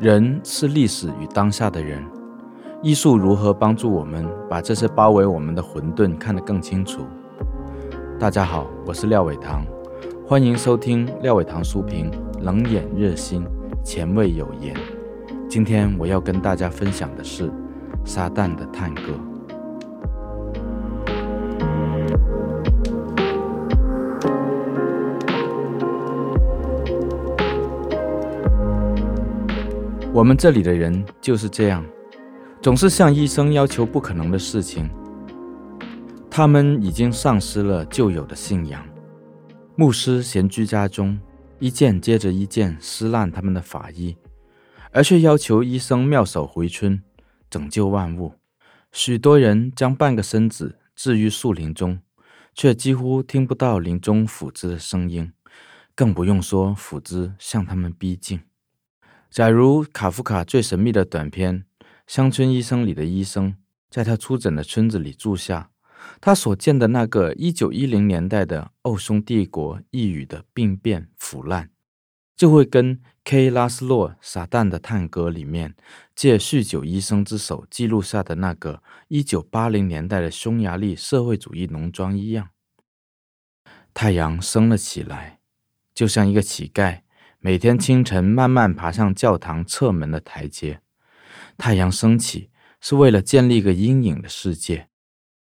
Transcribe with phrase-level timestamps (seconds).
[0.00, 2.02] 人是历史与当下的人，
[2.82, 7.02] 艺术如何帮助我们把这些包围我们的混沌看得更清楚？
[8.18, 9.62] 大家好，我是廖伟棠，
[10.26, 13.46] 欢迎收听廖伟棠书评，冷眼热心，
[13.84, 14.74] 前卫有言。
[15.50, 17.48] 今天我要跟大家分享的是
[18.02, 19.02] 《撒旦的探戈》。
[30.20, 31.82] 我们这里的人就是这样，
[32.60, 34.86] 总是向医生要求不可能的事情。
[36.30, 38.86] 他们已经丧失了旧有的信仰。
[39.76, 41.18] 牧师闲居家中，
[41.58, 44.14] 一件接着一件撕烂他们的法衣，
[44.92, 47.02] 而却要求医生妙手回春，
[47.48, 48.34] 拯救万物。
[48.92, 51.98] 许多人将半个身子置于树林中，
[52.54, 55.32] 却几乎听不到林中斧子的声音，
[55.94, 58.42] 更不用说斧子向他们逼近。
[59.30, 61.60] 假如卡夫卡最神秘的短篇
[62.04, 63.54] 《乡村医生》里的医生，
[63.88, 65.70] 在他出诊的村子里住下，
[66.20, 71.70] 他所见的那个一九一零年代的奥匈帝国一语的病变腐烂，
[72.34, 73.50] 就会跟 K.
[73.50, 75.76] 拉斯洛《撒旦的探戈》里面
[76.16, 82.48] 借酗酒医生之手记录下的那个一九八零年代的匈牙利社会主义农庄一样。
[83.94, 85.38] 太阳升了起来，
[85.94, 87.02] 就像一个乞丐。
[87.42, 90.82] 每天清晨慢慢爬上教堂侧门的台阶，
[91.56, 92.50] 太阳升起
[92.82, 94.90] 是为了建立一个阴影的世界，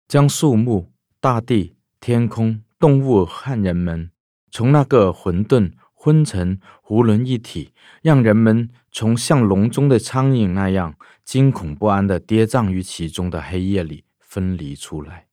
[0.07, 4.11] 将树木、大地、天空、动物和人们
[4.51, 15.29] 从那个混沌、昏沉、囫囵一体，让人们从像笼中的苍蝇那样惊恐不安地跌宕于其中的黑夜里分离出来。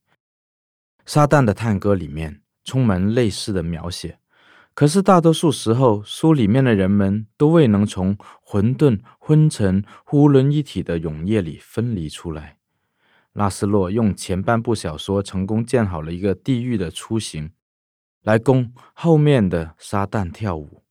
[1.06, 4.20] 撒旦的探戈里面充满类似的描写。
[4.78, 12.60] 可是大多数时候，书里面的人们都未能从混沌、昏沉、囫囵一体的永夜里分离出来。
[13.34, 17.50] 拉斯洛用前半部小说成功建好了一个地狱的雏形，
[18.22, 20.84] 来供后面的撒旦跳舞。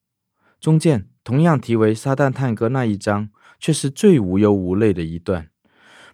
[0.58, 3.30] 中间同样题为《撒旦探戈》那一章，
[3.60, 5.50] 却是最无忧无虑的一段。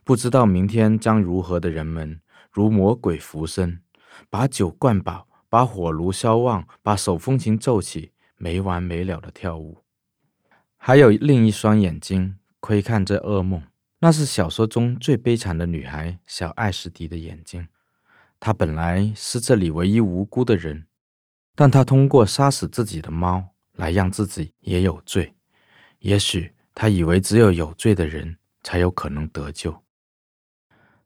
[0.04, 2.20] 不知道明天将如何的人们，
[2.50, 3.80] 如魔鬼附身，
[4.28, 5.26] 把酒灌饱。
[5.52, 9.84] 把火炉烧旺，把手风琴奏起，没完没了的跳舞。
[10.78, 13.62] 还有另一双眼睛窥看着噩梦，
[13.98, 17.68] 那是小说中最悲惨的女孩小艾什迪的眼睛。
[18.40, 20.86] 她本来是这里唯一无辜的人，
[21.54, 25.34] 但她通过杀死自己的猫来让自己也有罪。
[25.98, 29.82] 也许她以为只有有罪的人才有可能得救。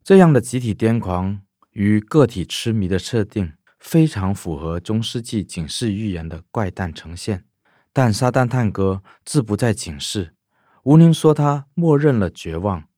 [0.05, 1.41] 这样的集体癫狂
[1.73, 3.55] 与个体痴迷的设定。
[3.87, 7.45] 非常符合中世纪警示预言的怪诞呈现，
[7.93, 10.35] 但《撒旦探戈》志不在警示，
[10.83, 12.89] 吴宁说他默认了绝望，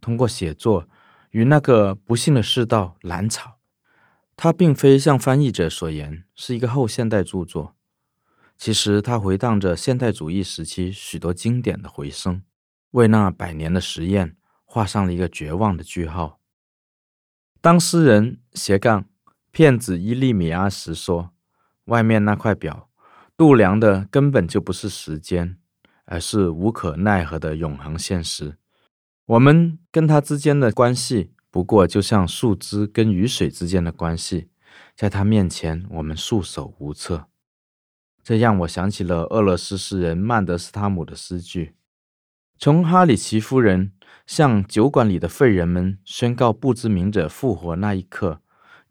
[0.00, 0.88] 通过写作
[1.32, 3.58] 与那个不幸的世道兰草。
[4.34, 7.76] 他并非像翻译者所言是一个后现代著作，
[8.56, 12.42] 其实他回荡着现代主义时期许多经典的回声，
[12.92, 16.40] 为那百年的实验画上了一个绝望的句号。
[17.60, 19.11] 当诗人斜杠。
[19.52, 21.30] 骗子伊利米阿什说
[21.84, 22.88] ：“外面那块表
[23.36, 25.58] 度量的根本就不是时间，
[26.06, 28.56] 而是无可奈何的永恒现实。
[29.26, 34.48] 我们跟他之间的关系，不过就像树枝跟雨水之间的关系，
[34.96, 37.26] 在他面前，我们束手无策。”
[38.24, 41.74] 这让我想起了俄罗斯诗人曼德斯塔姆的诗句
[42.56, 43.92] ：“从哈里奇夫人
[44.26, 48.40] 向酒馆里的废人们宣告不知名者复活那一刻。”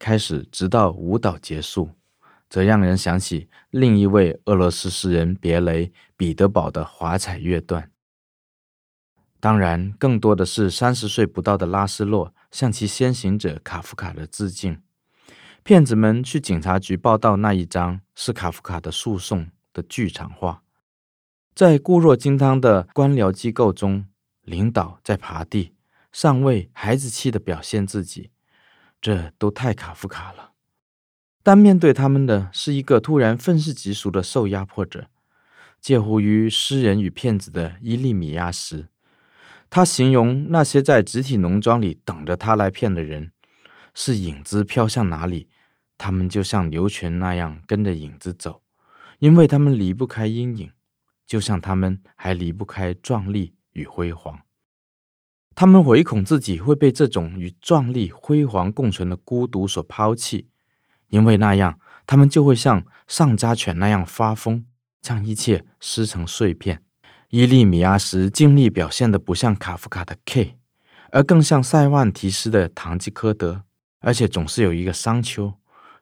[0.01, 1.91] 开始，直到舞蹈结束，
[2.50, 5.85] 则让人想起另一位俄罗斯诗人别雷·
[6.17, 7.91] 彼得堡的华彩乐段。
[9.40, 14.81] 当然，更多的是三十岁不到的拉斯洛向其先行者卡夫卡的致敬。
[15.61, 20.64] 骗子们去警察局报道那一章是卡夫卡的诉讼的剧场化。
[21.53, 24.08] 在固若金汤的官僚机构中，
[24.41, 25.76] 领导在爬地，
[26.11, 28.30] 上尉孩子气地表现自己。
[29.02, 30.52] 这都太卡夫卡了，
[31.42, 35.08] 但面对他们的是一个突然愤世嫉俗的受压迫者，
[35.82, 38.88] 介乎于诗人与骗子的伊利米亚什。
[39.72, 43.32] 他形容那些在集体农庄里等着他来骗的人，
[43.96, 45.50] 是影子飘向哪里，
[45.98, 48.62] 他们就像牛群那样跟着影子走，
[49.18, 50.72] 因为他们离不开阴影，
[51.26, 54.42] 就像他们还离不开壮丽与辉煌。
[55.53, 60.48] 他们唯恐自己会被这种与壮丽辉煌共存的孤独所抛弃，
[61.09, 64.66] 因为那样他们就会像丧家犬那样发疯，
[65.02, 66.82] 将一切撕成碎片，
[67.30, 70.58] 伊利米阿什尽力表现得不像卡夫卡的 K，
[71.12, 73.64] 而更像塞万提斯的堂吉诃德，
[74.00, 75.53] 而且总是有一个商丘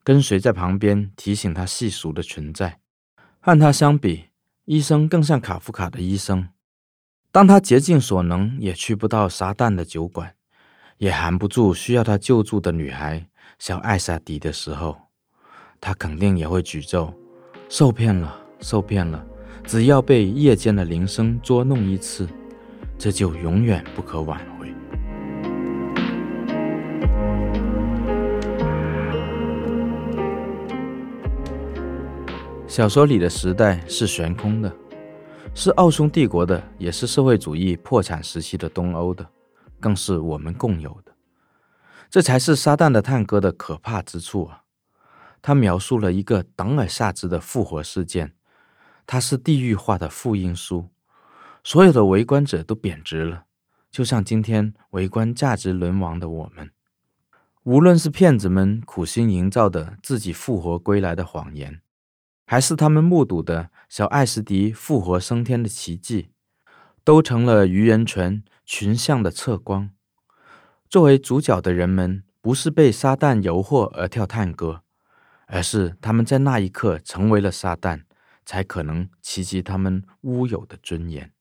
[0.04, 2.80] 跟随在旁边提醒他细俗的存在。
[3.40, 4.26] 和他相比，
[4.66, 6.50] 医生更像卡夫卡的医生。
[7.32, 10.34] 当他竭尽所能也去不到撒旦的酒馆，
[10.98, 13.24] 也含不住需要他救助的女孩
[13.60, 14.98] 小艾莎迪的时候，
[15.80, 17.14] 他肯定也会举咒：
[17.70, 19.24] 受骗了，受骗了！
[19.64, 22.28] 只要被夜间的铃声捉弄一次，
[22.98, 24.74] 这就永远不可挽回。
[32.68, 34.76] 小说里的时代是悬空的，
[35.62, 39.30] 是奥匈帝国的，也是社会主义破产时期的东欧的，
[39.78, 41.14] 更是我们共有的。
[42.10, 44.64] 这才是撒旦的探戈的可怕之处啊！
[45.42, 48.36] 他描述了一个等而下之的复活事件，
[49.06, 50.88] 它是地狱化的福音书，
[51.62, 53.44] 所有的围观者都贬值了，
[53.92, 56.72] 就像今天围观价值沦亡的我们。
[57.64, 61.82] 无论是骗子们苦心营造的自己复活归来的谎言。
[62.52, 66.32] 还是他们目睹的小艾什迪复活升天的奇迹，
[67.04, 69.92] 都成了愚人群群像的侧光。
[70.90, 74.82] 作为主角的人们，不是被撒旦诱惑而跳探戈，
[75.46, 78.06] 而是他们在那一刻成为了撒旦，
[78.44, 81.32] 才可能提及他们乌有的尊严。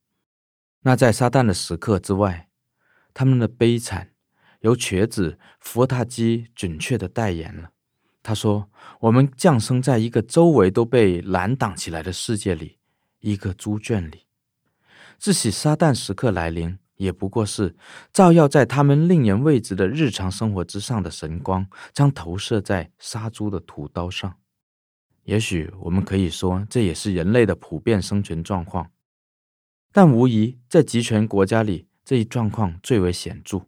[0.83, 2.51] 那在撒旦的时刻之外，
[3.15, 4.11] 他们的悲惨，
[4.61, 7.71] 由瘸子弗塔基准确的代言了。
[8.29, 8.69] 他说
[9.01, 12.77] ：“我们降生在一个周围都被拦挡起来的世界里，
[13.21, 14.27] 一个猪圈里。
[15.19, 17.75] 自喜撒旦时刻来临，也不过是
[18.13, 24.37] 照耀在他们令人畏惧的日常生活之上的神光，将投射在杀猪的屠刀上。
[25.25, 28.91] 也许我们可以说，这也是人类的普遍生存状况。
[29.91, 33.63] 但无疑，在集权国家里，这一状况最为显著，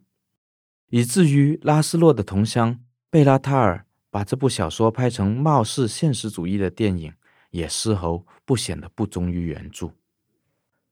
[0.89, 2.79] 以至于拉斯洛的同乡
[3.09, 7.13] 贝拉塔尔。”把这部小说拍成貌似现实主义的电影，
[7.51, 9.93] 也丝毫不显得不忠于原著。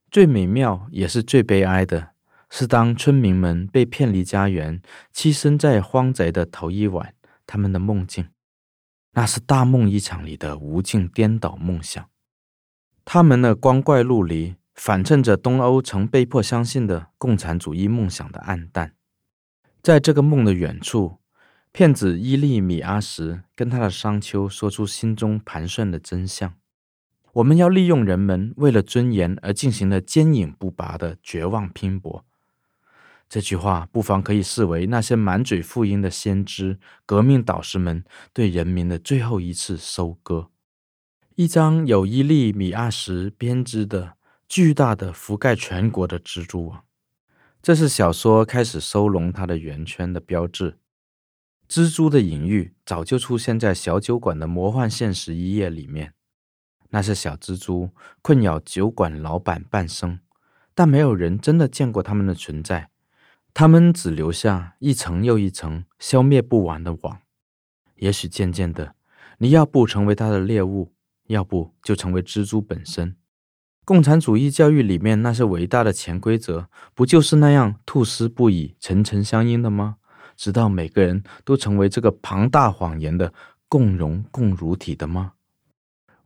[0.10, 2.12] 最美妙也是最悲哀的，
[2.50, 4.82] 是当村民们被骗离家园，
[5.14, 7.14] 栖身在荒宅的头一晚，
[7.46, 8.30] 他们的梦境，
[9.12, 12.10] 那是大梦一场里的无尽颠倒梦想。
[13.04, 18.94] 他们的光怪陆离，反衬着东欧曾被迫相信的共产主义梦想的暗淡。
[19.84, 21.19] 在这个梦的远处。
[21.72, 26.56] 骗子伊利米阿什跟他的商丘说出心中盘算的真相：
[27.34, 32.26] 我们要利用人们为了尊严而进行的坚忍不拔的绝望拼搏。
[33.30, 40.50] 这句话不妨可以视为那些满嘴福音的先知、革命导师们对人民的最后一次收割。
[41.36, 44.16] 一张由伊利米阿什编织的
[44.48, 46.84] 巨大的覆盖全国的蜘蛛网，
[47.62, 50.80] 这是小说开始收拢它的圆圈的标志。
[51.70, 56.16] 蜘蛛的隐喻早就出现在小酒馆的魔幻现实一页里面。
[56.90, 57.92] 那些小蜘蛛
[58.24, 60.20] 困扰酒馆老板半生，
[60.74, 62.90] 但没有人真的见过它们的存在。
[63.54, 67.20] 它们只留下一层又一层消灭不完的网。
[67.98, 68.96] 也许渐渐的，
[69.38, 70.92] 你要不成为它的猎物，
[71.28, 73.16] 要不就成为蜘蛛本身。
[73.86, 79.98] 共产主义教育里面那些伟大的潜规则，不就是那样吐丝不已、层层相应的吗？
[80.40, 83.34] 直到每个人都成为这个庞大谎言的
[83.68, 85.34] 共荣共乳体的吗？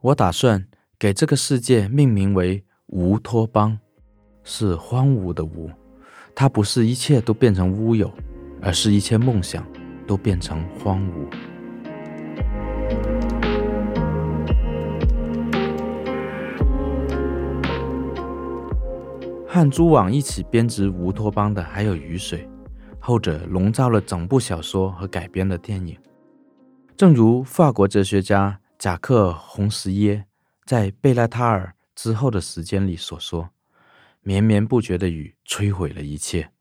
[0.01, 0.67] 我打算
[0.99, 3.79] 给这个世界命名为乌托邦，
[4.43, 5.67] 是荒芜的芜。
[6.35, 8.13] 它不是一切都变成乌有，
[8.61, 9.65] 而是一切梦想
[10.05, 11.27] 都变成荒芜。
[19.47, 22.47] 和蛛网一起编织乌托邦的还有雨水。
[23.05, 25.99] 后者笼罩了整部小说和改编的电影，
[26.95, 30.25] 正如法国哲学家贾克·洪什耶
[30.63, 33.49] 在《贝拉塔尔》之后的时间里所说
[34.23, 36.51] ：“绵绵不绝的雨摧毁了一切，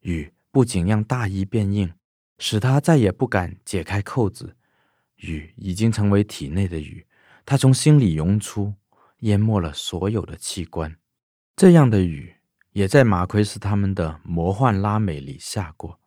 [0.00, 1.92] 雨不仅让大衣变硬，
[2.38, 4.56] 使他再也不敢解开扣子。
[5.18, 7.06] 雨已经成为体内的雨，
[7.46, 8.74] 它从心里涌出，
[9.20, 10.96] 淹没了所有的器官。
[11.54, 12.34] 这样的雨。”
[12.74, 16.00] 也在马奎斯他们的魔幻拉美里下过，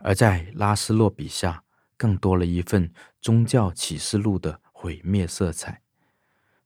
[0.00, 1.62] 而在拉斯洛笔下，
[1.96, 5.80] 更多了一份宗教启示录的毁灭色彩。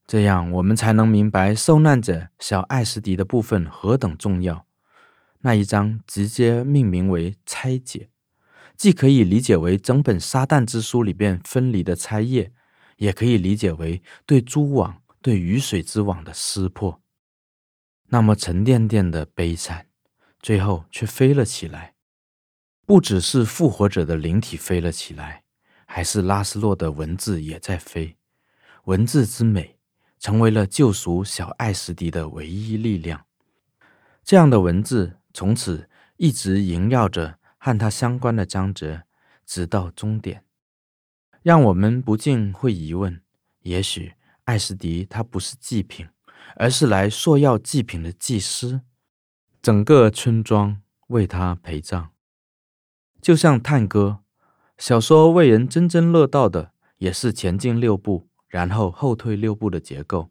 [0.06, 4.64] 这样，我们才能明白受难者小艾斯迪的部分何等重要。
[5.42, 8.08] 那一章直接命名为“拆解”，
[8.74, 12.52] 既可以理解为整本撒旦之书里边分离的拆页，
[12.96, 17.01] 也可以理解为对蛛网、对雨水之网的撕破。
[18.12, 19.86] 那么沉甸甸的悲惨，
[20.38, 21.94] 最后却飞了起来。
[22.84, 25.44] 不只是复活者的灵体飞了起来，
[25.86, 28.18] 还是拉斯洛的文字也在飞。
[28.84, 29.78] 文字之美，
[30.18, 33.24] 成为了救赎小艾斯迪的唯一力量。
[34.22, 35.88] 这样的文字从此
[36.18, 39.04] 一直萦绕着和他相关的章节，
[39.46, 40.44] 直到终点。
[41.40, 43.22] 让我们不禁会疑问：
[43.60, 44.12] 也许
[44.44, 46.06] 艾斯迪他不是祭品，
[46.56, 48.82] 而是来索要祭品的祭司。
[49.60, 52.10] 整个村庄为他陪葬。
[53.20, 54.18] 就像探戈，
[54.76, 60.30] 小说为人津津乐道的也是前进六步，然后后退六步的结构。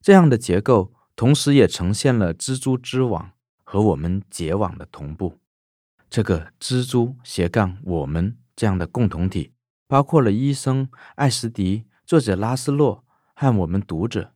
[0.00, 3.32] 这样的结构，同时也呈现了蜘蛛织网
[3.62, 5.38] 和我们结网的同步。
[6.10, 9.52] 这个蜘蛛斜杠我们这样的共同体，
[9.86, 14.33] 包括了医生爱实迪、作者拉斯洛和我们读者。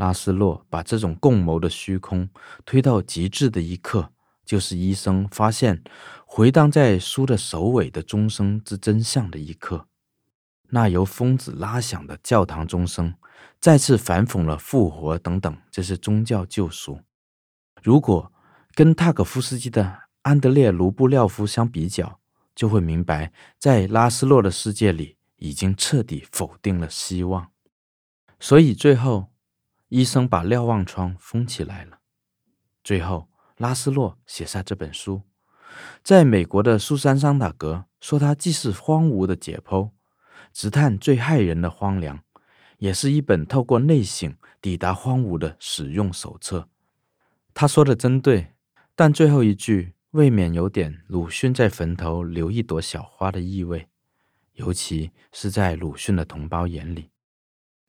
[0.00, 2.28] 拉斯洛把这种共谋的虚空
[2.64, 4.12] 推到极致的一刻。
[4.46, 5.80] 就是医生发现
[6.26, 9.86] 回荡在书的首尾的钟声之真相的一刻，
[10.70, 13.14] 那由疯子拉响的教堂钟声，
[13.60, 16.98] 再次反讽了复活等等这些宗教救赎。
[17.80, 18.32] 如果
[18.74, 22.18] 跟塔可夫斯基的安德烈·卢布廖夫相比较，
[22.56, 27.46] 就会明白，在拉斯洛的世界里，已经彻底否定了希望。
[28.40, 29.29] 所以最后，
[29.90, 31.98] 医生把瞭望窗封起来了。
[32.82, 33.28] 最后。
[33.60, 35.20] 拉斯洛写下这本书，
[36.02, 39.90] 在美国的苏珊·桑塔格说，它既是荒芜的解剖，
[40.50, 42.20] 直探最骇人的荒凉，
[42.78, 46.70] 也是一本透过内省抵达荒芜的使用手册。
[47.52, 48.54] 他说的真对，
[48.96, 53.90] 但最后一句未免有点鲁迅在坟头留一朵小花的意味，
[54.54, 57.10] 尤其是在鲁迅的同胞眼里。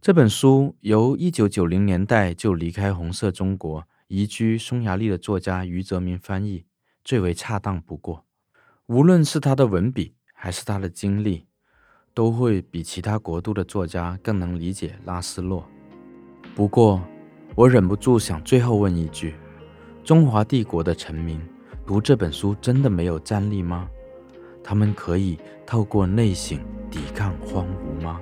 [0.02, 3.86] 这本书由一九九零年代就离开红色中国。
[4.08, 6.66] 移居匈牙利的作家余泽民翻译
[7.04, 8.26] 最为恰当不过。
[8.88, 11.46] 无论是他的文笔还是他的经历，
[12.16, 15.64] 都会比其他国度的作家更能理解拉斯洛。
[16.56, 17.00] 不过，
[17.54, 19.36] 我忍不住想最后问一句：
[20.04, 21.40] 中华帝国的臣民
[21.86, 23.88] 读这本书真的没有战力吗？
[24.64, 28.20] 他们可以透过内省抵抗荒芜吗？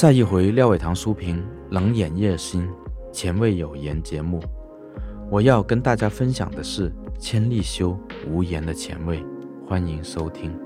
[0.00, 2.66] 下一回廖伟棠书评冷眼热心，
[3.12, 4.42] 前卫有言节目，
[5.30, 7.94] 我要跟大家分享的是千利休
[8.26, 9.22] 无言的前卫，
[9.68, 10.58] 欢迎收听。